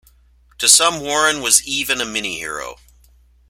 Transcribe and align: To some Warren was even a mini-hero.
To 0.57 0.67
some 0.67 0.99
Warren 0.99 1.41
was 1.41 1.63
even 1.63 2.01
a 2.01 2.05
mini-hero. 2.05 2.77